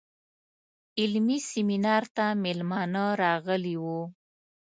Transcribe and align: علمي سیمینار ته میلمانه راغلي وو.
علمي 0.99 1.37
سیمینار 1.49 2.03
ته 2.15 2.25
میلمانه 2.43 3.03
راغلي 3.23 3.75
وو. 3.83 3.99